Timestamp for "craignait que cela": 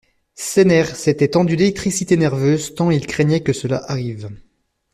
3.05-3.83